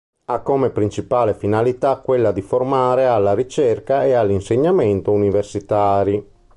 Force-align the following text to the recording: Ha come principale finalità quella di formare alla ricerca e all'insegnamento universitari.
Ha 0.25 0.39
come 0.41 0.71
principale 0.71 1.35
finalità 1.35 1.95
quella 1.97 2.31
di 2.31 2.41
formare 2.41 3.05
alla 3.05 3.35
ricerca 3.35 4.03
e 4.03 4.13
all'insegnamento 4.13 5.11
universitari. 5.11 6.27